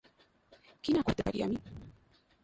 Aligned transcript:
কী 0.83 0.91
না 0.93 1.01
করতে 1.01 1.21
পারি 1.23 1.39
আমি! 1.43 1.57